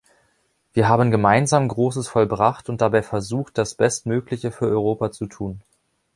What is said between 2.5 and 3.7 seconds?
und dabei versucht,